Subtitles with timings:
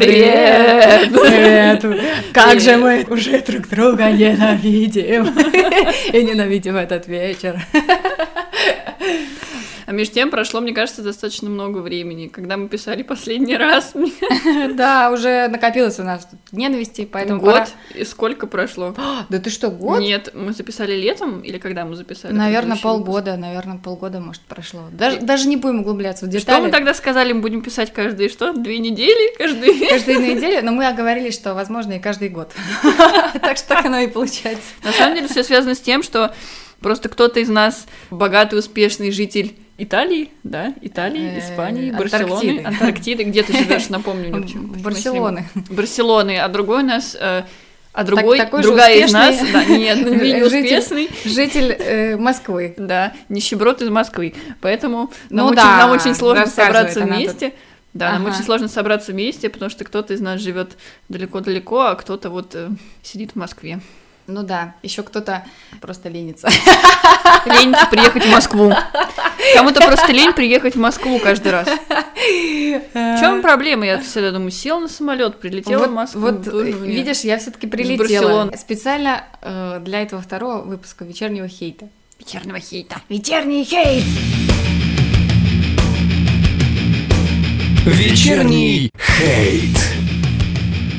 [0.00, 1.10] Привет!
[1.10, 1.84] Привет!
[2.32, 5.26] Как же мы уже друг друга ненавидим!
[6.12, 7.60] И ненавидим этот вечер.
[9.88, 13.94] А между тем прошло, мне кажется, достаточно много времени, когда мы писали последний раз.
[14.74, 17.68] Да, уже накопилось у нас тут ненависти, поэтому Год?
[17.94, 18.94] И сколько прошло?
[19.30, 20.00] Да ты что, год?
[20.00, 22.34] Нет, мы записали летом или когда мы записали?
[22.34, 24.88] Наверное, полгода, наверное, полгода, может, прошло.
[24.92, 26.56] Даже, не будем углубляться в детали.
[26.56, 28.52] Что мы тогда сказали, мы будем писать каждые что?
[28.52, 29.36] Две недели?
[29.38, 29.88] Каждые?
[29.88, 32.52] Каждую неделю, но мы оговорились, что, возможно, и каждый год.
[33.40, 34.66] Так что так оно и получается.
[34.84, 36.34] На самом деле все связано с тем, что
[36.80, 41.92] просто кто-то из нас богатый, успешный житель Италии, да, Италии, Э, Испании.
[41.92, 44.44] Барселоны, Антарктиды, где ты живешь, напомню
[44.82, 45.48] Барселоны.
[45.70, 47.44] Барселоны, а другой у нас, э,
[47.92, 50.78] а другой, такой же другая из нас, да, нет, ну, менее житель.
[50.78, 52.74] успешный, Житель э, Москвы.
[52.76, 57.52] да, нищеброд из Москвы, поэтому нам, Ну очень, да, нам очень сложно собраться вместе.
[57.94, 58.34] Да, нам Ага.
[58.34, 60.72] очень сложно собраться вместе, потому что кто-то из нас живет
[61.08, 62.68] далеко-далеко, а кто-то вот э,
[63.02, 63.80] сидит в Москве.
[64.30, 65.42] Ну да, еще кто-то
[65.80, 66.50] просто ленится.
[67.46, 68.70] Ленится приехать в Москву.
[69.54, 71.66] Кому-то просто лень приехать в Москву каждый раз.
[71.66, 73.86] В чем проблема?
[73.86, 76.20] Я всегда думаю, сел на самолет, прилетела вот, в Москву.
[76.20, 78.52] Вот, э, видишь, я все-таки прилетела.
[78.54, 81.88] Специально э, для этого второго выпуска вечернего хейта.
[82.18, 82.96] вечернего хейта.
[83.08, 84.04] Вечерний хейт!
[87.86, 89.78] Вечерний хейт.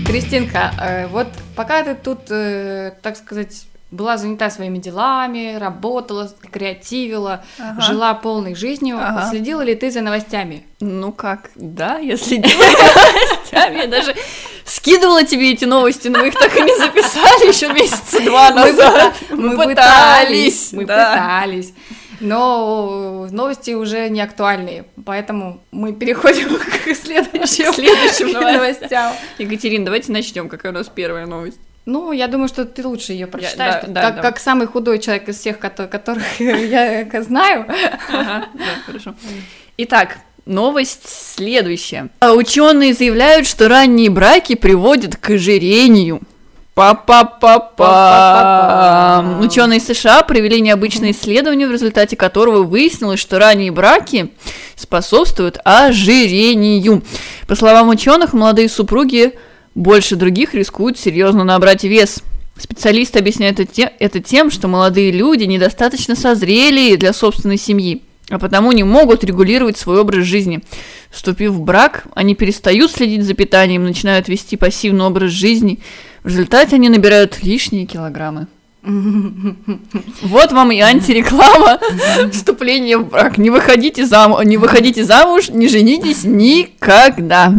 [0.08, 1.28] Кристинка, э, вот
[1.60, 7.82] пока ты тут, э, так сказать, была занята своими делами, работала, креативила, Ага.
[7.82, 9.28] жила полной жизнью, Ага.
[9.30, 10.64] следила ли ты за новостями?
[10.80, 14.16] Ну как, да, я следила за новостями, я даже
[14.64, 19.14] скидывала тебе эти новости, но их так и не записали еще месяца два назад.
[19.30, 21.74] Мы пытались, мы пытались.
[22.20, 29.14] Но новости уже не актуальные, поэтому мы переходим к следующим, К следующим новостям.
[29.38, 31.60] Екатерина, давайте начнем, какая у нас первая новость.
[31.86, 34.22] Ну, я думаю, что ты лучше ее прочитаешь, да, да, как, да.
[34.22, 37.66] как самый худой человек из всех, кото- которых я знаю.
[38.10, 39.16] Ага, да, хорошо.
[39.78, 42.10] Итак, новость следующая.
[42.22, 46.22] Ученые заявляют, что ранние браки приводят к ожирению.
[46.80, 47.90] Па-па-па-па.
[49.42, 54.32] Ученые США провели необычное исследование, в результате которого выяснилось, что ранние браки
[54.78, 57.04] способствуют ожирению.
[57.50, 59.34] По словам ученых, молодые супруги
[59.76, 62.24] больше других рискуют серьезно набрать вес.
[62.58, 68.84] Специалисты объясняют это тем, что молодые люди недостаточно созрели для собственной семьи, а потому не
[68.84, 70.62] могут регулировать свой образ жизни.
[71.10, 75.80] Вступив в брак, они перестают следить за питанием, начинают вести пассивный образ жизни.
[76.24, 78.48] В результате они набирают лишние килограммы.
[78.82, 81.80] Вот вам и антиреклама
[82.32, 83.38] вступления в брак.
[83.38, 87.54] Не выходите замуж, не выходите замуж, не женитесь никогда.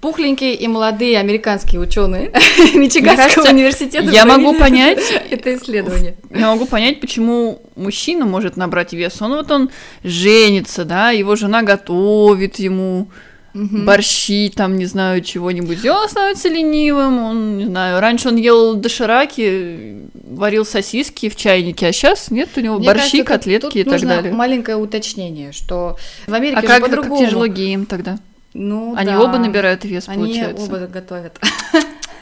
[0.00, 2.30] Пухленькие и молодые американские ученые
[2.74, 5.00] Мичиганского кажется, университета я могу понять.
[5.30, 6.14] это исследование.
[6.30, 9.20] Я могу понять, почему мужчина может набрать вес.
[9.20, 9.70] Он вот он
[10.04, 13.08] женится, да, его жена готовит ему
[13.54, 15.84] борщи, там, не знаю, чего-нибудь.
[15.84, 21.88] И он становится ленивым, он, не знаю, раньше он ел дошираки, варил сосиски в чайнике,
[21.88, 24.32] а сейчас нет, у него Мне борщи, кажется, котлетки и так далее.
[24.32, 27.24] маленькое уточнение, что в Америке А как, как по-другому.
[27.24, 28.18] тяжело геям тогда?
[28.54, 29.20] Ну, Они да.
[29.22, 30.64] оба набирают вес, Они получается.
[30.64, 31.38] оба готовят.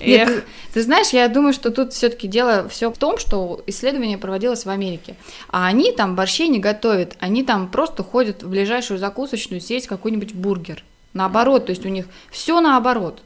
[0.00, 4.18] Эх, Нет, ты, знаешь, я думаю, что тут все-таки дело все в том, что исследование
[4.18, 5.16] проводилось в Америке,
[5.48, 10.34] а они там борщей не готовят, они там просто ходят в ближайшую закусочную съесть какой-нибудь
[10.34, 10.84] бургер.
[11.14, 13.22] Наоборот, то есть у них все наоборот.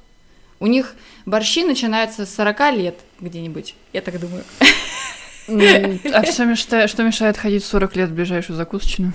[0.60, 0.94] У них
[1.26, 4.44] борщи начинаются с 40 лет где-нибудь, я так думаю.
[5.48, 9.12] а что что мешает ходить 40 лет в ближайшую закусочную?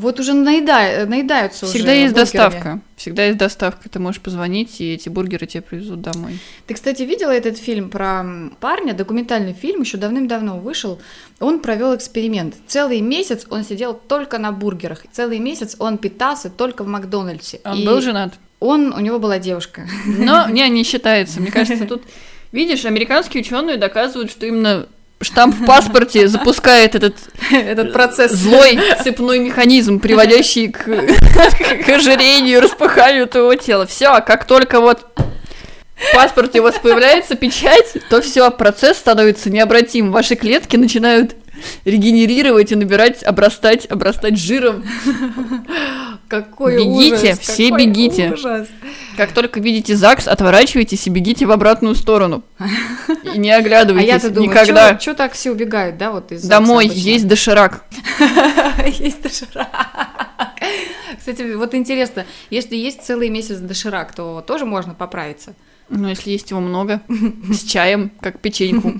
[0.00, 2.16] Вот уже наеда- наедаются Всегда уже есть бургерами.
[2.50, 2.80] доставка.
[2.96, 3.88] Всегда есть доставка.
[3.88, 6.38] Ты можешь позвонить, и эти бургеры тебе привезут домой.
[6.66, 8.24] Ты, кстати, видела этот фильм про
[8.60, 11.00] парня, документальный фильм, еще давным-давно вышел.
[11.38, 12.54] Он провел эксперимент.
[12.66, 15.02] Целый месяц он сидел только на бургерах.
[15.12, 17.60] Целый месяц он питался только в Макдональдсе.
[17.64, 18.34] Он И был женат.
[18.58, 19.86] Он, у него была девушка.
[20.06, 21.40] Но не, не считается.
[21.40, 22.02] Мне кажется, тут,
[22.52, 24.86] видишь, американские ученые доказывают, что именно
[25.20, 27.16] штамп в паспорте запускает этот
[27.50, 28.32] Этот процесс.
[28.32, 33.86] злой цепной механизм, приводящий к, к ожирению, распыханию твоего тела.
[33.86, 35.06] Все, как только вот
[35.96, 40.10] в паспорте у вас появляется печать, то все, процесс становится необратим.
[40.10, 41.36] Ваши клетки начинают
[41.84, 44.84] регенерировать и набирать, обрастать, обрастать жиром.
[46.30, 48.30] Какой Бегите, ужас, все какой бегите.
[48.32, 48.68] ужас.
[49.16, 52.44] Как только видите ЗАГС, отворачивайтесь и бегите в обратную сторону.
[53.34, 54.96] И не А оглядывайтесь я-то думаю, никогда.
[55.00, 57.00] что так все убегают, да, вот из Домой обычно?
[57.00, 57.84] есть доширак.
[58.86, 59.68] Есть доширак.
[61.18, 65.54] Кстати, вот интересно, если есть целый месяц доширак, то тоже можно поправиться.
[65.90, 67.02] Ну, если есть его много,
[67.52, 68.92] с чаем, как печеньку.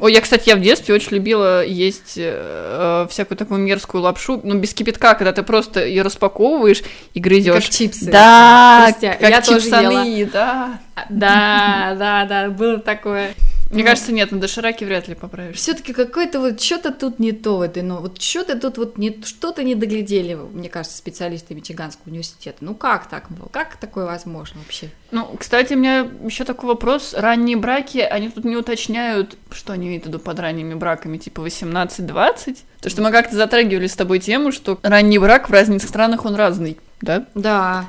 [0.00, 4.58] Ой, я, кстати, я в детстве очень любила есть э, всякую такую мерзкую лапшу, ну,
[4.58, 6.82] без кипятка, когда ты просто ее распаковываешь
[7.12, 7.64] и грызешь.
[7.64, 8.10] Как чипсы.
[8.10, 9.12] Да, Хрустя.
[9.12, 10.80] как Я тоже чипсаны, да.
[11.10, 13.34] Да, да, да, было такое.
[13.70, 13.88] Мне Ну.
[13.88, 15.60] кажется, нет, на дошираке вряд ли поправишься.
[15.60, 19.20] Все-таки какое-то вот что-то тут не то в этой, ну вот что-то тут вот не
[19.24, 22.58] что-то не доглядели, мне кажется, специалисты Мичиганского университета.
[22.60, 23.48] Ну как так было?
[23.48, 24.90] Как такое возможно вообще?
[25.10, 27.12] Ну, кстати, у меня еще такой вопрос.
[27.16, 31.40] Ранние браки, они тут не уточняют, что они имеют в виду под ранними браками, типа
[31.40, 32.58] 18-20?
[32.80, 36.36] То, что мы как-то затрагивали с тобой тему, что ранний брак в разных странах, он
[36.36, 37.26] разный, да?
[37.34, 37.84] Да,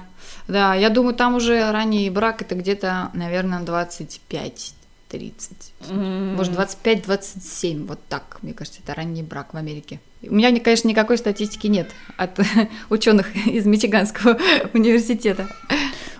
[0.48, 4.74] да, я думаю, там уже ранний брак это где-то, наверное, 25
[5.10, 5.74] 30.
[5.90, 10.00] Может, 25-27, вот так, мне кажется, это ранний брак в Америке.
[10.24, 12.40] У меня, конечно, никакой статистики нет от
[12.90, 14.38] ученых из Мичиганского
[14.74, 15.48] университета.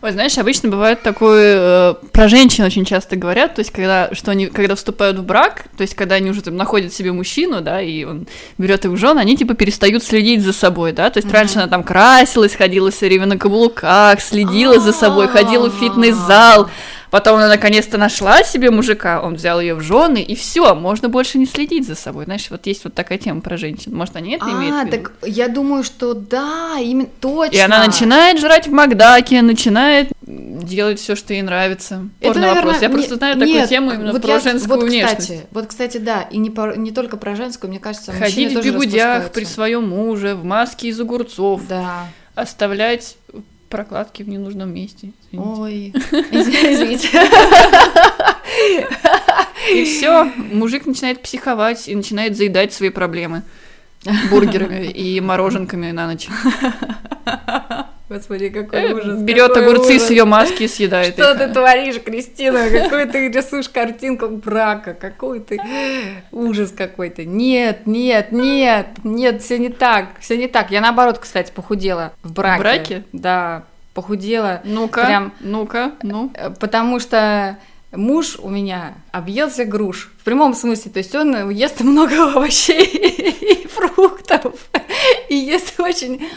[0.04, 4.30] Ой, знаешь, обычно бывает такое, э, про женщин очень часто говорят, то есть когда, что
[4.30, 7.82] они, когда вступают в брак, то есть когда они уже там находят себе мужчину, да,
[7.82, 8.28] и он
[8.60, 11.68] берет их в жены, они типа перестают следить за собой, да, то есть раньше она
[11.68, 16.70] там красилась, ходила все время на каблуках, следила за собой, ходила в фитнес-зал,
[17.18, 21.40] Потом она наконец-то нашла себе мужика, он взял ее в жены, и все, можно больше
[21.40, 22.26] не следить за собой.
[22.26, 23.96] Знаешь, вот есть вот такая тема про женщин.
[23.96, 24.98] Может, они это имеют А, в виду?
[24.98, 27.56] так я думаю, что да, именно точно.
[27.56, 32.08] И она начинает жрать в Макдаке, начинает делать все, что ей нравится.
[32.22, 32.82] Это, наверное, вопрос.
[32.84, 35.18] Я не- просто знаю такую нет, тему именно вот про я- женскую вот, внешность.
[35.22, 38.56] Кстати, вот, кстати, да, и не, по- не только про женскую, мне кажется, Ходить в
[38.58, 42.06] тоже бигудях при своем муже, в маске из огурцов, Да.
[42.36, 43.16] оставлять
[43.70, 45.12] прокладки в ненужном месте.
[45.32, 45.60] извините.
[45.60, 45.94] Ой,
[46.32, 47.10] извините.
[49.74, 53.44] И все, мужик начинает психовать и начинает заедать свои проблемы
[54.30, 56.28] бургерами и мороженками на ночь.
[58.10, 59.20] Господи, какой ужас.
[59.22, 60.08] Берет какой огурцы ужас.
[60.08, 61.38] с ее маски и съедает Что их.
[61.40, 62.70] ты творишь, Кристина?
[62.70, 64.94] Какой ты рисуешь картинку брака?
[64.94, 65.60] Какой ты
[66.32, 67.26] ужас какой-то.
[67.26, 70.72] Нет, нет, нет, нет, все не так, все не так.
[70.72, 72.58] Я наоборот, кстати, похудела в браке.
[72.58, 73.04] В браке?
[73.12, 73.64] Да,
[73.94, 74.62] похудела.
[74.64, 76.32] Ну-ка, Прям- ну-ка, ну.
[76.34, 77.58] Э, Потому что
[77.92, 80.14] муж у меня объелся груш.
[80.22, 80.92] В прямом смысле.
[80.92, 84.54] То есть он ест много овощей и фруктов.
[85.30, 86.28] И ест очень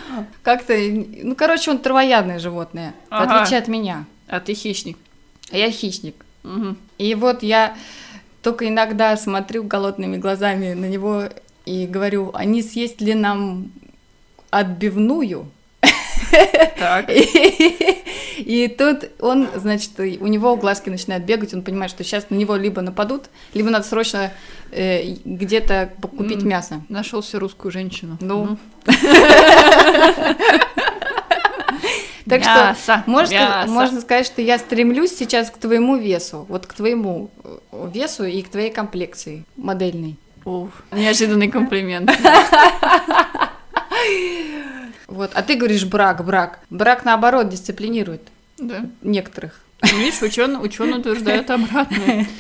[0.43, 0.75] как-то...
[0.77, 2.95] Ну, короче, он травоядное животное.
[3.09, 3.41] В Ага.
[3.41, 4.05] отличие от меня.
[4.29, 4.97] А ты хищник.
[5.53, 6.15] А я хищник.
[6.43, 6.77] Мгм.
[6.99, 7.77] И вот я
[8.43, 11.25] только иногда смотрю голодными глазами на него
[11.67, 13.71] и говорю, а не съесть ли нам
[14.51, 15.47] отбивную?
[16.79, 17.11] Так.
[18.39, 22.57] И тут он, значит, у него глазки начинают бегать, он понимает, что сейчас на него
[22.57, 24.33] либо нападут, либо надо срочно
[24.71, 26.83] э, где-то купить мясо.
[26.89, 28.17] Нашел себе русскую женщину.
[28.21, 28.45] Ну.
[28.45, 28.59] Мгм.
[32.29, 33.71] Так Мясо, что можно, мясо.
[33.73, 38.41] можно сказать, что я стремлюсь сейчас к твоему весу, вот к твоему э, весу и
[38.43, 40.17] к твоей комплекции модельной.
[40.45, 42.11] Уф, неожиданный комплимент.
[45.09, 46.61] Вот, а ты говоришь брак, брак.
[46.71, 48.23] Брак наоборот дисциплинирует
[48.59, 48.83] Да.
[49.03, 49.61] некоторых.
[49.83, 52.29] Видишь, ученые ученые утверждают обратное.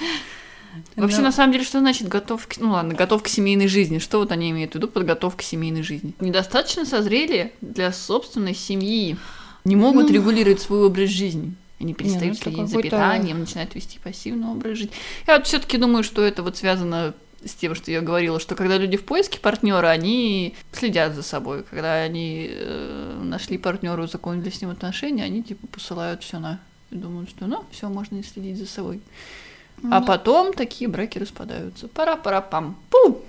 [0.96, 1.24] Вообще, Ну.
[1.24, 2.58] на самом деле, что значит готов к...
[2.58, 3.98] Ну ладно, готов к семейной жизни.
[3.98, 6.14] Что вот они имеют в виду под готов к семейной жизни?
[6.20, 9.16] Недостаточно созрели для собственной семьи.
[9.64, 10.14] Не могут Ну.
[10.14, 11.54] регулировать свой образ жизни.
[11.80, 14.92] Они ну, перестают это следить за питанием, начинают вести пассивный образ жизни.
[15.26, 18.76] Я вот все-таки думаю, что это вот связано с тем, что я говорила, что когда
[18.76, 21.62] люди в поиске партнера, они следят за собой.
[21.62, 26.96] Когда они э, нашли партнера, закончили с ним отношения, они типа посылают все на и
[26.96, 29.00] думают, что ну, все, можно и следить за собой.
[29.90, 31.88] А потом такие браки распадаются.
[31.88, 32.76] Пара-пара-пам.
[32.90, 33.22] Пу!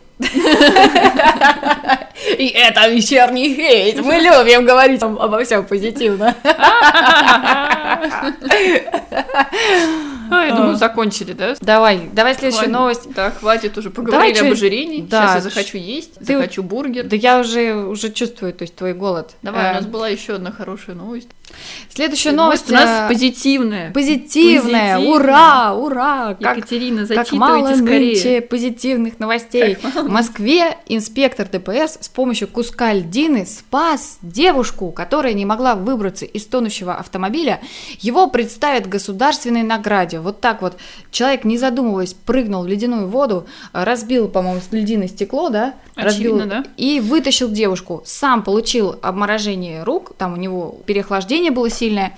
[2.38, 4.00] И это вечерний хейт.
[4.06, 6.36] Мы любим говорить обо всем позитивно.
[10.30, 11.56] Я думаю, закончили, да?
[11.62, 13.12] Давай, давай следующую новость.
[13.14, 13.90] Да, хватит уже.
[13.90, 15.02] Поговорили об ожирении.
[15.06, 17.06] Сейчас я захочу есть, захочу бургер.
[17.06, 19.32] Да я уже, уже чувствую, то есть твой голод.
[19.42, 21.28] Давай, у Э, нас была еще одна хорошая новость.
[21.90, 23.92] Следующая новость у нас э, позитивная.
[23.92, 24.98] позитивная.
[24.98, 25.00] Позитивная.
[25.00, 26.38] Ура, ура!
[26.40, 28.14] Как Екатерина, Как мало скорее.
[28.14, 29.76] нынче позитивных новостей.
[29.76, 36.46] В Москве инспектор ДПС с помощью куска льдины спас девушку, которая не могла выбраться из
[36.46, 37.62] тонущего автомобиля.
[38.00, 40.20] Его представят государственной награде.
[40.20, 40.78] Вот так вот.
[41.12, 45.74] Человек, не задумываясь, прыгнул в ледяную воду, разбил, по-моему, ледяное стекло, да?
[45.96, 46.64] Очевидно, разбил да.
[46.78, 48.02] и вытащил девушку.
[48.06, 52.18] Сам получил обморожение рук, там у него переохлаждение было сильное,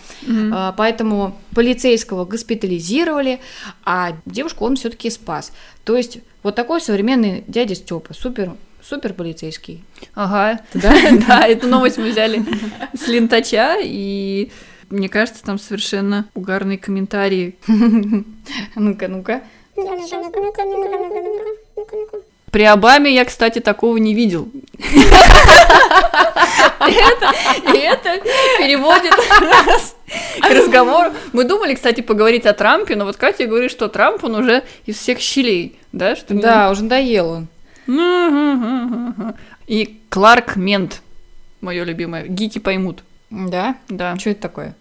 [0.51, 3.39] а, поэтому полицейского госпитализировали,
[3.86, 5.53] а девушку он все-таки спас.
[5.84, 9.84] То есть вот такой современный дядя Степа, супер, супер полицейский.
[10.13, 10.94] Ага, Да?
[11.27, 12.44] да, эту новость мы взяли
[12.94, 14.51] с лентача, и
[14.89, 17.56] мне кажется, там совершенно угарные комментарии.
[18.75, 19.42] Ну-ка, ну-ка.
[22.51, 24.48] При Обаме я, кстати, такого не видел.
[27.73, 28.19] И это
[28.57, 29.95] переводит нас
[30.41, 31.12] к разговору.
[31.31, 34.97] Мы думали, кстати, поговорить о Трампе, но вот Катя говорит, что Трамп, он уже из
[34.97, 36.15] всех щелей, да?
[36.15, 37.47] Что Да, уже надоел он.
[39.67, 41.01] И Кларк Мент,
[41.62, 42.27] мое любимое.
[42.27, 43.03] Гики поймут.
[43.29, 43.75] Да?
[43.89, 44.17] Да.
[44.19, 44.75] Что это такое?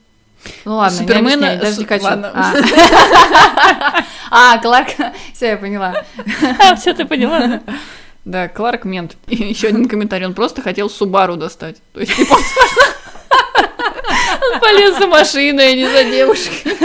[0.64, 2.04] Ну ладно, Супермена- не объясняй, даже не хочу.
[2.04, 2.32] ладно.
[2.34, 2.52] А.
[4.34, 4.88] А, Кларк,
[5.34, 5.94] все, я поняла.
[6.76, 7.60] Все ты поняла?
[8.24, 9.16] Да, Кларк Мент.
[9.26, 10.26] И еще один комментарий.
[10.26, 11.76] Он просто хотел Субару достать.
[11.92, 12.36] То есть, типа,
[14.54, 16.76] он полез за машиной, а не за девушкой.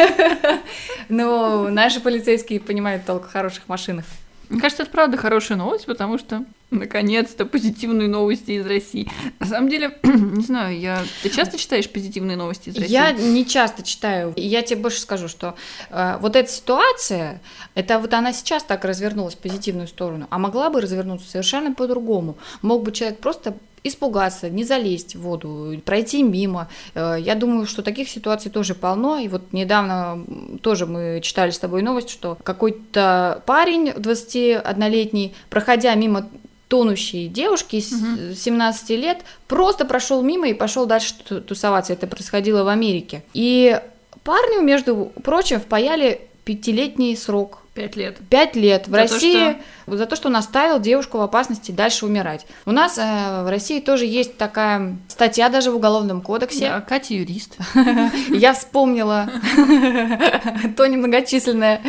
[1.09, 4.03] Ну, наши полицейские понимают толк в хороших машинах.
[4.49, 9.09] Мне кажется, это правда хорошая новость, потому что наконец-то позитивные новости из России.
[9.39, 11.03] На самом деле, не знаю, я...
[11.23, 12.91] Ты часто читаешь позитивные новости из России?
[12.91, 14.33] Я не часто читаю.
[14.35, 15.55] Я тебе больше скажу, что
[15.89, 17.41] э, вот эта ситуация,
[17.75, 22.37] это вот она сейчас так развернулась в позитивную сторону, а могла бы развернуться совершенно по-другому.
[22.61, 23.55] Мог бы человек просто
[23.87, 26.67] испугаться, не залезть в воду, пройти мимо.
[26.95, 29.17] Э, Я думаю, что таких ситуаций тоже полно.
[29.19, 30.23] И вот недавно
[30.61, 36.27] тоже мы читали с тобой новость, что какой-то парень 21-летний, проходя мимо
[36.67, 38.35] тонущей девушки Мгм.
[38.35, 41.93] 17 лет, просто прошел мимо и пошел дальше ту- тусоваться.
[41.93, 43.23] Это происходило в Америке.
[43.33, 43.79] И
[44.23, 47.59] парню, между прочим, впаяли пятилетний срок.
[47.77, 48.17] Пять лет.
[48.27, 52.07] Пять лет в За то, России за то, что он оставил девушку в опасности дальше
[52.07, 52.47] умирать.
[52.65, 56.69] У нас э, в России тоже есть такая статья даже в Уголовном кодексе.
[56.69, 57.55] Да, Катя юрист.
[58.29, 59.29] Я вспомнила
[60.75, 61.81] то немногочисленное,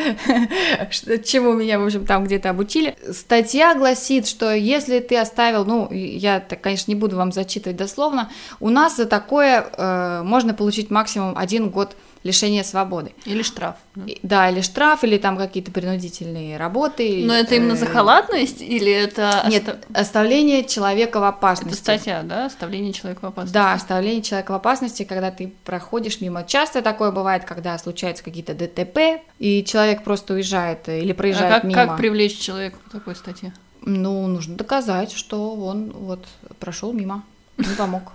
[0.91, 2.95] что- чему меня, в общем, там где-то обучили.
[3.11, 8.31] Статья гласит, что если ты оставил, ну, я, конечно, не буду вам зачитывать дословно,
[8.61, 13.13] у нас за такое э, можно получить максимум один год лишения свободы.
[13.25, 13.77] Или штраф.
[13.95, 14.13] да.
[14.23, 17.23] Да, или штраф, или там какие-то принудительные работы.
[17.25, 19.45] Но это именно за э, халатность или это...
[19.49, 21.79] Нет, оста- оставление человека в Это опасности.
[21.79, 22.47] статья, да?
[22.47, 23.55] Оставление человека в опасности.
[23.55, 26.45] Да, оставление человека в опасности, когда ты проходишь мимо.
[26.45, 31.65] Часто такое бывает, когда случаются какие-то ДТП, и человек просто уезжает или А проезжает как,
[31.65, 31.87] мимо.
[31.87, 33.53] как привлечь человека к такой статье?
[33.83, 36.27] Ну, нужно доказать, что он вот
[36.59, 37.23] прошел мимо,
[37.57, 38.13] не помог.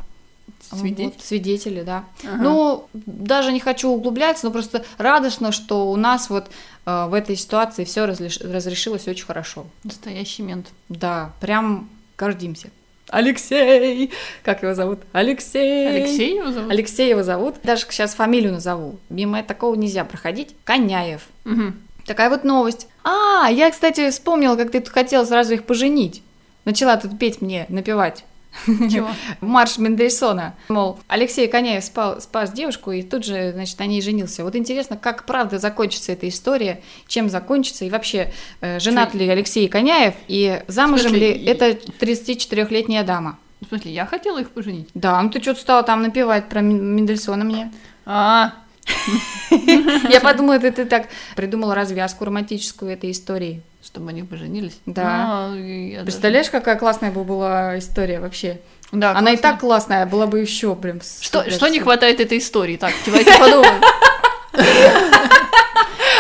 [0.72, 1.14] Свидетель?
[1.16, 2.06] Вот, свидетели, да.
[2.24, 2.44] Ага.
[2.44, 6.50] Ну, даже не хочу углубляться, но просто радостно, что у нас вот
[6.86, 9.66] э, в этой ситуации все разрешилось очень хорошо.
[9.84, 10.68] Настоящий мент.
[10.90, 12.70] Да, прям гордимся.
[13.10, 14.12] Алексей!
[14.44, 15.00] Как его зовут?
[15.12, 15.88] Алексей!
[15.88, 16.72] Алексей его зовут?
[16.72, 17.56] Алексей его зовут.
[17.64, 18.98] Даже сейчас фамилию назову.
[19.10, 20.56] Мимо такого нельзя проходить.
[20.64, 21.22] Коняев.
[21.44, 21.80] Мгм.
[22.06, 22.88] Такая вот новость.
[23.04, 26.24] А, я, кстати, вспомнила, как ты тут хотела сразу их поженить.
[26.66, 28.24] Начала тут петь мне, напевать.
[28.68, 29.10] Чего?
[29.42, 30.56] Марш Мендельсона.
[30.70, 34.44] Мол, Алексей Коняев спал, спас девушку и тут же, значит, на ней женился.
[34.44, 38.32] Вот интересно, как правда закончится эта история, чем закончится, и вообще,
[38.62, 43.40] э, женат ли Алексей Коняев, и замужем смысле, ли и- эта 34-летняя дама.
[43.62, 44.90] В смысле, я хотела их поженить?
[44.94, 47.72] Да, ну ты что-то стала там напевать про Мен- Мендельсона мне.
[48.06, 48.56] А,
[50.10, 53.62] Я подумала, это ты так придумала развязку романтическую этой истории.
[53.84, 54.78] чтобы они поженились?
[54.86, 55.50] Да.
[55.50, 58.60] А, Представляешь, какая классная бы была история вообще?
[58.92, 61.00] Да, Она и так классная, была бы еще прям.
[61.22, 62.78] Что, что не хватает этой истории?
[62.78, 63.82] Так, давайте подумаем.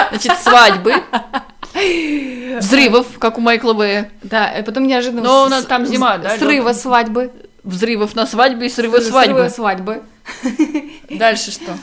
[0.09, 0.93] Значит, свадьбы,
[2.59, 5.21] взрывов, как у Майкла Бэя, Да, и потом неожиданно.
[5.23, 7.31] Но у нас там зима, да, Срыва свадьбы.
[7.63, 9.49] взрывов на свадьбе и срывы Срыва свадьбы.
[9.49, 10.01] свадьбы.
[11.09, 11.77] Дальше что?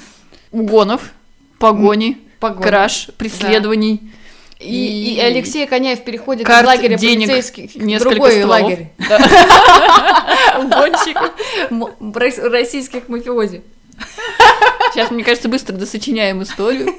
[0.52, 1.12] Угонов,
[1.59, 2.62] погони, Погони.
[2.62, 4.00] краж, преследований.
[4.59, 8.50] И, и Алексей Коняев переходит Карт, из лагеря денег, полицейских в несколько другой стволов.
[8.62, 8.88] лагерь.
[10.59, 12.50] Угонщиков.
[12.52, 13.62] Российских мафиози.
[14.92, 16.95] Сейчас, мне кажется, быстро досочиняем историю.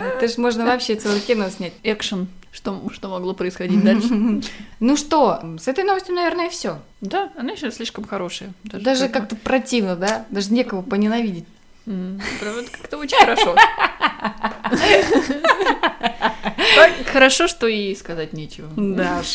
[0.00, 1.72] Это ж можно вообще целое кино снять.
[1.82, 2.28] Экшен.
[2.52, 4.08] Что, что могло происходить дальше?
[4.80, 6.80] Ну что, с этой новостью, наверное, все.
[7.00, 8.52] Да, она еще слишком хорошая.
[8.64, 10.26] Даже как-то противно, да?
[10.28, 11.46] Даже некого поненавидеть.
[11.84, 13.56] Правда, как-то очень хорошо.
[17.12, 18.68] Хорошо, что и сказать нечего.
[18.76, 19.22] Да.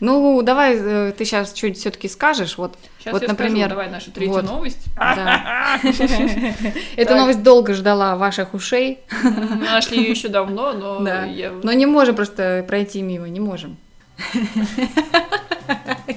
[0.00, 2.58] Ну, давай э, ты сейчас что-нибудь все-таки скажешь.
[2.58, 4.44] Вот, Сейчас вот я например, скажу, давай нашу третью вот.
[4.44, 4.84] новость.
[4.96, 5.78] да.
[6.96, 11.24] Эта новость долго ждала ваших ушей, Мы нашли ее еще давно, но Да.
[11.24, 11.52] я...
[11.62, 13.76] но не можем просто пройти мимо, не можем.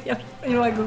[0.05, 0.83] Я не могу.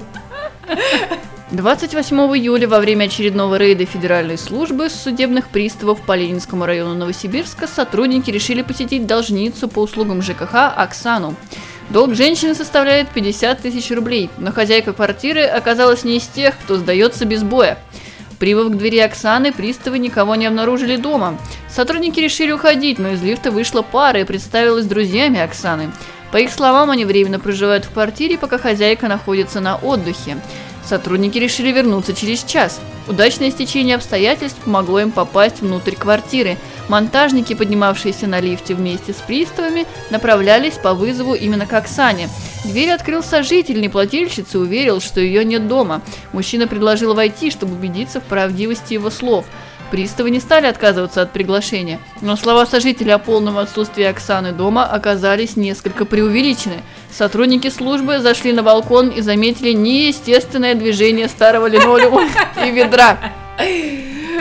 [1.50, 8.30] 28 июля во время очередного рейда Федеральной службы судебных приставов по Ленинскому району Новосибирска сотрудники
[8.30, 11.35] решили посетить должницу по услугам ЖКХ Оксану.
[11.90, 17.25] Долг женщины составляет 50 тысяч рублей, но хозяйка квартиры оказалась не из тех, кто сдается
[17.25, 17.78] без боя.
[18.38, 21.37] Прибыв к двери Оксаны, приставы никого не обнаружили дома.
[21.68, 25.90] Сотрудники решили уходить, но из лифта вышла пара и представилась друзьями Оксаны.
[26.30, 30.37] По их словам, они временно проживают в квартире, пока хозяйка находится на отдыхе.
[30.84, 32.80] Сотрудники решили вернуться через час.
[33.06, 36.56] Удачное стечение обстоятельств помогло им попасть внутрь квартиры.
[36.88, 42.28] Монтажники, поднимавшиеся на лифте вместе с приставами, направлялись по вызову именно к Оксане.
[42.64, 46.02] Дверь открыл сожитель неплательщицы и уверил, что ее нет дома.
[46.32, 49.44] Мужчина предложил войти, чтобы убедиться в правдивости его слов–
[49.90, 55.56] Приставы не стали отказываться от приглашения, но слова сожителя о полном отсутствии Оксаны дома оказались
[55.56, 56.82] несколько преувеличены.
[57.11, 62.28] Сотрудники службы зашли на балкон и заметили неестественное движение старого линолеума
[62.64, 63.18] и ведра.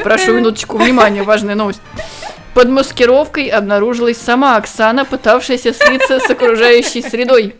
[0.03, 1.81] Прошу минуточку внимания, важная новость.
[2.53, 7.55] Под маскировкой обнаружилась сама Оксана, пытавшаяся слиться с окружающей средой.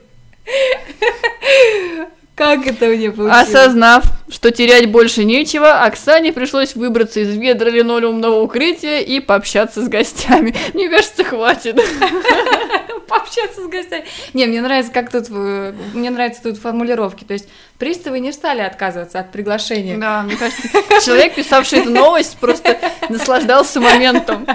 [2.39, 3.50] Как это мне получилось?
[3.50, 9.89] Осознав, что терять больше нечего, Оксане пришлось выбраться из ведра линолеумного укрытия и пообщаться с
[9.89, 10.55] гостями.
[10.74, 11.75] Мне кажется, хватит.
[13.10, 14.05] Пообщаться с гостями.
[14.34, 17.25] Не, мне нравится, как тут, э, мне нравятся тут формулировки.
[17.25, 19.98] То есть приставы не стали отказываться от приглашения.
[19.98, 20.69] Да, мне кажется,
[21.03, 22.77] человек, писавший эту новость, просто
[23.10, 24.48] наслаждался моментом.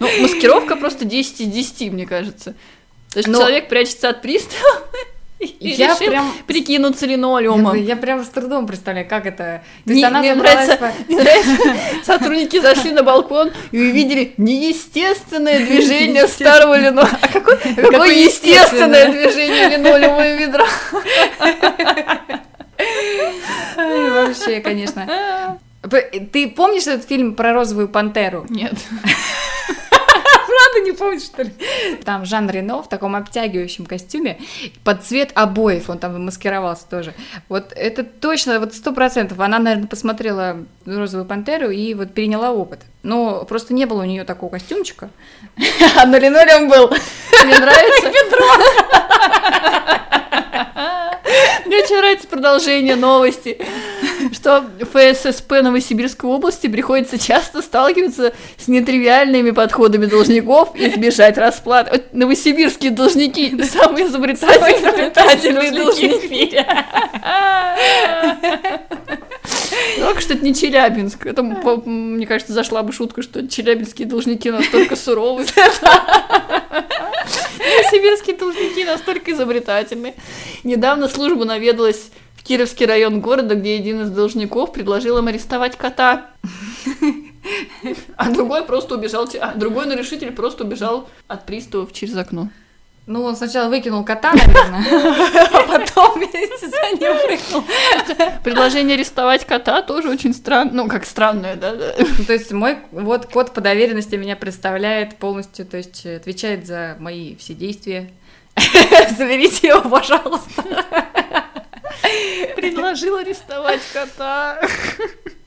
[0.00, 2.54] Ну, маскировка просто 10 из 10, мне кажется.
[3.12, 4.82] То есть Но- человек прячется от пристава
[5.60, 7.74] и Я прям- прикинуться Я, линолеумом.
[7.76, 9.62] я прям с трудом представляю, как это.
[9.84, 11.60] То Не- есть она мне нравится, по- мне нравится,
[12.04, 17.18] сотрудники зашли на балкон и увидели неестественное движение старого линолеума.
[17.20, 20.66] А какое, какое естественное движение линолеумного ведра?
[23.76, 25.58] Ай, Вообще, конечно.
[26.32, 28.46] Ты помнишь этот фильм про розовую пантеру?
[28.48, 28.72] Нет.
[31.04, 31.52] Помнишь, что ли?
[32.02, 34.38] Там Жан Рено в таком обтягивающем костюме
[34.84, 37.12] под цвет обоев, он там маскировался тоже.
[37.50, 39.38] Вот это точно, вот сто процентов.
[39.40, 42.80] Она, наверное, посмотрела «Розовую пантеру» и вот переняла опыт.
[43.02, 45.10] Но просто не было у нее такого костюмчика.
[45.96, 46.88] А на линолеум был.
[47.44, 48.10] Мне нравится.
[51.66, 53.58] Мне очень нравится продолжение новости,
[54.32, 61.90] что ФССП Новосибирской области приходится часто сталкиваться с нетривиальными подходами должников и избежать расплат.
[61.90, 66.58] Вот новосибирские должники самые изобретательные, изобретательные должники.
[69.98, 71.26] Только что это не Челябинск.
[71.26, 75.44] Это, мне кажется, зашла бы шутка, что челябинские должники настолько суровы.
[77.90, 80.14] Сибирские должники настолько изобретательны.
[80.62, 82.10] Недавно служба наведалась
[82.44, 86.26] в Кировский район города, где один из должников предложил им арестовать кота.
[88.16, 92.50] А другой просто убежал, а другой нарешитель просто убежал от приставов через окно.
[93.06, 94.84] Ну, он сначала выкинул кота, наверное,
[95.52, 97.64] а потом вместе за ним прыгнул.
[98.42, 100.70] Предложение арестовать кота тоже очень странно.
[100.72, 101.72] Ну, как странное, да?
[101.72, 106.96] Ну, то есть мой вот кот по доверенности меня представляет полностью, то есть отвечает за
[106.98, 108.10] мои все действия.
[109.18, 110.62] Заберите его, пожалуйста.
[112.56, 114.60] Предложил арестовать кота.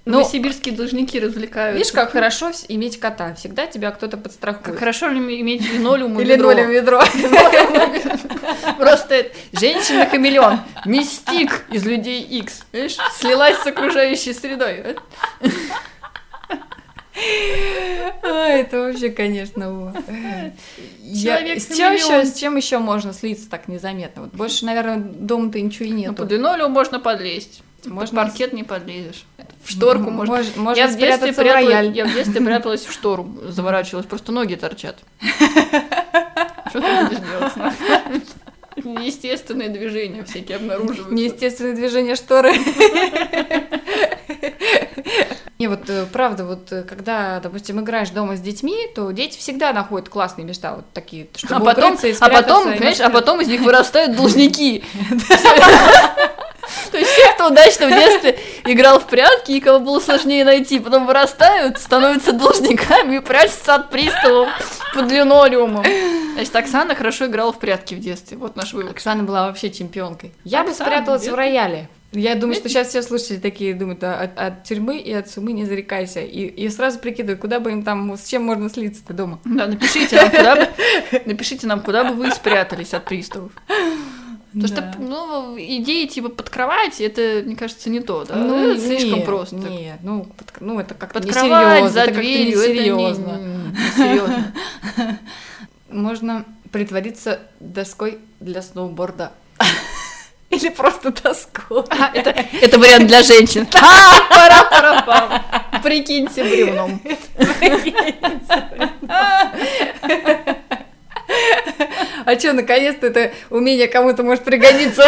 [0.05, 1.77] Ну, Новосибирские должники развлекаются.
[1.77, 3.33] Видишь, как хорошо иметь кота.
[3.35, 4.79] Всегда тебя кто-то Как подстрахует.
[4.79, 6.47] хорошо ли иметь линолеум и Или ведро.
[6.53, 7.01] нолем ведро.
[8.77, 14.95] Просто это женщина-хамелеон, мистик из людей X, видишь, слилась с окружающей средой.
[18.23, 19.93] А, это вообще, конечно.
[21.01, 24.23] Я- С чем еще, с чем еще можно слиться так незаметно?
[24.23, 26.13] Вот больше, наверное, дома-то ничего и Ну, нету.
[26.15, 27.61] под линолеум можно подлезть.
[27.85, 29.25] Можно Можно паркет не подлезешь.
[29.63, 30.35] В шторку можно.
[30.35, 34.55] Мож- Можно я, в детстве пряталась, я в детстве пряталась в штору, заворачивалась, просто ноги
[34.55, 34.97] торчат.
[36.69, 37.53] Что ты будешь делать?
[38.83, 41.13] Неестественные движения всякие обнаруживаются.
[41.13, 42.53] Неестественное движение шторы.
[45.59, 49.73] Не, вот э, правда, вот э, когда, допустим, играешь дома с детьми, то дети всегда
[49.73, 53.41] находят классные места, вот такие, А чтобы потом, укрыться и а потом, понимаешь, а потом
[53.41, 54.83] из них вырастают должники.
[56.91, 60.79] То есть все, кто удачно в детстве играл в прятки, и кого было сложнее найти,
[60.79, 64.49] потом вырастают, становятся должниками и прячутся от приставов
[64.93, 65.85] под линолеумом.
[66.33, 68.37] Значит, Оксана хорошо играла в прятки в детстве.
[68.37, 68.91] Вот наш вывод.
[68.91, 70.33] Оксана была вообще чемпионкой.
[70.43, 71.89] Я бы Оксана, спряталась где в рояле.
[72.13, 75.51] Я думаю, что сейчас все слушатели такие думают, «А, от, от тюрьмы и от сумы
[75.51, 76.21] не зарекайся.
[76.21, 79.39] И, и сразу прикидываю, куда бы им там, с чем можно слиться-то дома.
[79.43, 80.67] Да, напишите нам, куда бы,
[81.25, 83.51] напишите нам, куда бы вы спрятались от приставов.
[84.53, 88.35] Потому что, ну, идеи типа под кровать, это, мне кажется, не то, да?
[88.35, 89.55] Ну, это слишком нет, просто.
[89.57, 93.37] Нет, ну, под- ну, это как-то Под кровать, за это дверью, это не- несерьезно.
[93.37, 94.53] не- несерьезно.
[95.89, 99.33] Можно притвориться доской для сноуборда.
[100.57, 101.83] Или просто доской.
[101.89, 103.67] А, это, это вариант для женщин.
[103.75, 105.81] А, пора, пора.
[105.83, 106.99] Прикиньте бревном.
[112.25, 115.03] А что, наконец-то это умение кому-то может пригодиться?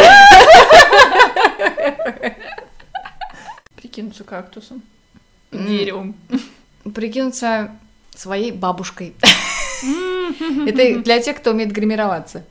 [3.75, 4.83] Прикинуться кактусом.
[5.51, 6.15] Деревом.
[6.93, 7.71] Прикинуться
[8.15, 9.15] своей бабушкой.
[10.67, 12.43] Это для тех, кто умеет гримироваться.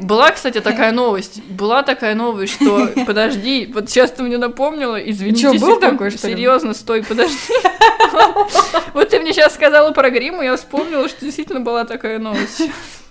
[0.00, 1.42] Была, кстати, такая новость.
[1.44, 2.88] Была такая новость, что...
[3.06, 5.42] Подожди, вот сейчас ты мне напомнила, извините.
[5.42, 6.28] чё, был такой, что?
[6.28, 7.36] Серьезно, стой, подожди.
[8.94, 12.62] Вот ты мне сейчас сказала про грим, и я вспомнила, что действительно была такая новость.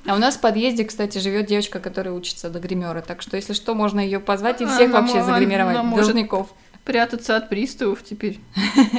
[0.05, 3.01] А у нас в подъезде, кстати, живет девочка, которая учится до гримера.
[3.01, 5.75] Так что, если что, можно ее позвать и всех вообще загримировать.
[5.95, 6.47] Должников.
[6.89, 8.39] Прятаться от приставов теперь.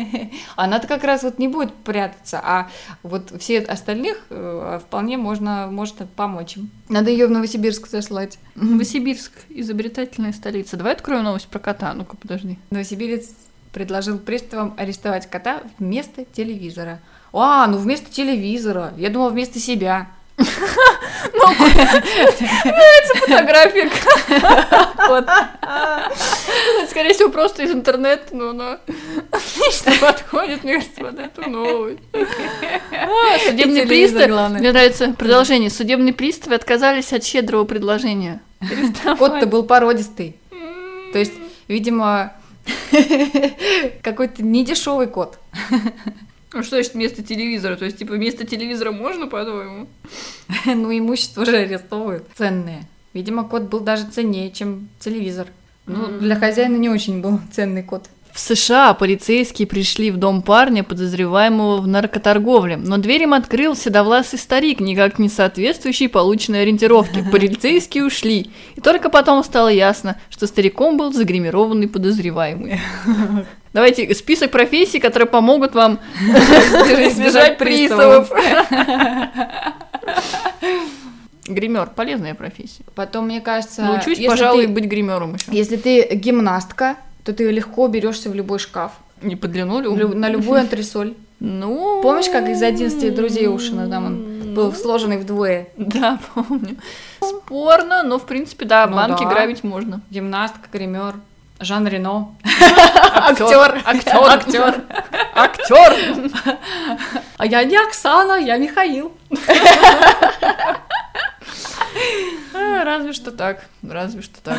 [0.55, 2.71] Она-то как раз вот не будет прятаться, а
[3.03, 6.71] вот все остальных э, вполне можно, может помочь им.
[6.89, 8.39] Надо ее в Новосибирск заслать.
[8.55, 10.77] Новосибирск, изобретательная столица.
[10.77, 11.93] Давай откроем новость про кота.
[11.93, 12.61] Ну-ка, подожди.
[12.71, 13.31] Новосибирец
[13.73, 17.01] предложил приставам арестовать кота вместо телевизора.
[17.33, 18.95] А, ну вместо телевизора.
[18.99, 20.11] Я думала, вместо себя.
[23.15, 24.91] Фотография кота.
[25.09, 25.51] Ну, это,
[26.89, 28.79] Скорее всего, просто из интернета, но она
[29.31, 31.99] отлично подходит, мне кажется, под эту новость.
[32.13, 38.41] А, Судебные приставы, мне нравится продолжение, судебные приставы отказались от щедрого предложения.
[39.19, 40.37] Кот-то был породистый.
[41.13, 41.33] То есть,
[41.69, 42.33] видимо,
[44.03, 45.39] какой-то недешевый кот.
[46.53, 47.77] Ну что значит вместо телевизора?
[47.77, 49.87] То есть, типа, вместо телевизора можно, по-твоему?
[50.67, 52.25] Ну, имущество же арестовывают.
[52.35, 52.83] Ценное.
[53.13, 55.47] Видимо, кот был даже ценнее, чем телевизор.
[55.87, 58.09] Ну, для хозяина не очень был ценный кот.
[58.33, 64.39] В США полицейские пришли в дом парня, подозреваемого в наркоторговле, но дверь им открыл седовласый
[64.39, 67.25] старик, никак не соответствующий полученной ориентировке.
[67.33, 72.81] Полицейские ушли, и только потом стало ясно, что стариком был загримированный подозреваемый.
[73.73, 78.31] Давайте список профессий, которые помогут вам избежать приставов.
[81.47, 82.85] Гример полезная профессия.
[82.95, 85.47] Потом, мне кажется, Научусь, пожалуй, ты- быть гримером еще.
[85.51, 90.29] Если ты гимнастка, то ты легко берешься в любой шкаф, Не по длину лю- на
[90.29, 91.15] любую антресоль.
[91.41, 92.01] Ну.
[92.03, 95.69] Помнишь, как из 11 друзей Ушина там он был сложенный вдвое?
[95.77, 96.77] Да, помню.
[97.23, 99.31] Спорно, но в принципе, да, Ну банки да.
[99.31, 100.03] грабить можно.
[100.11, 101.15] Гимнастка, гример,
[101.61, 102.35] Жан Рено.
[103.15, 104.75] Актер, актер, актер.
[105.35, 105.95] актер.
[107.37, 109.13] А я не Оксана, я Михаил.
[112.55, 114.59] Разве что так, разве что так.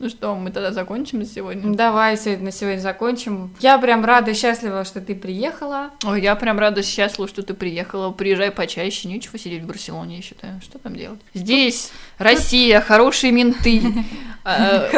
[0.00, 1.74] Ну что, мы тогда закончим на сегодня?
[1.74, 3.52] Давай сегодня на сегодня закончим.
[3.58, 5.90] Я прям рада и счастлива, что ты приехала.
[6.06, 8.12] Ой, я прям рада, счастлива, что ты приехала.
[8.12, 10.60] Приезжай почаще, нечего сидеть в Барселоне, я считаю.
[10.62, 11.18] Что там делать?
[11.34, 13.82] Здесь Россия, хорошие менты,
[14.44, 14.88] э,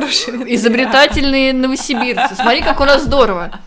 [0.49, 2.35] изобретательные новосибирцы.
[2.35, 3.59] Смотри, как у нас здорово.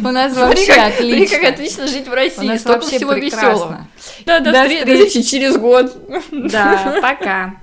[0.00, 1.48] У нас вообще как, смотри, как отлично.
[1.48, 2.56] отлично жить в России.
[2.56, 3.88] Столько всего веселого.
[4.24, 5.06] Да, до До встреч- до встречи.
[5.08, 5.92] встречи через год.
[6.30, 7.54] Да, пока.